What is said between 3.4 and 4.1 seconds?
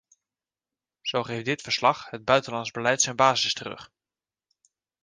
terug.